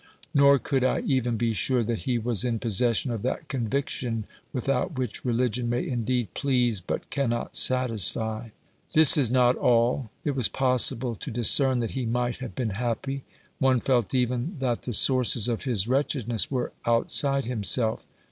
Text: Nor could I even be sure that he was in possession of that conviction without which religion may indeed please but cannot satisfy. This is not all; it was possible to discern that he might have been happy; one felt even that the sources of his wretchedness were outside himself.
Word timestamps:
Nor 0.33 0.57
could 0.57 0.83
I 0.83 1.01
even 1.01 1.37
be 1.37 1.53
sure 1.53 1.83
that 1.83 1.99
he 2.09 2.17
was 2.17 2.43
in 2.43 2.57
possession 2.57 3.11
of 3.11 3.21
that 3.21 3.47
conviction 3.47 4.25
without 4.51 4.97
which 4.97 5.23
religion 5.23 5.69
may 5.69 5.87
indeed 5.87 6.33
please 6.33 6.81
but 6.81 7.07
cannot 7.11 7.55
satisfy. 7.55 8.49
This 8.95 9.15
is 9.15 9.29
not 9.29 9.57
all; 9.57 10.09
it 10.25 10.31
was 10.35 10.47
possible 10.47 11.13
to 11.17 11.29
discern 11.29 11.81
that 11.81 11.91
he 11.91 12.07
might 12.07 12.37
have 12.37 12.55
been 12.55 12.71
happy; 12.71 13.25
one 13.59 13.79
felt 13.79 14.15
even 14.15 14.55
that 14.57 14.81
the 14.81 14.93
sources 14.93 15.47
of 15.47 15.65
his 15.65 15.87
wretchedness 15.87 16.49
were 16.49 16.71
outside 16.83 17.45
himself. 17.45 18.07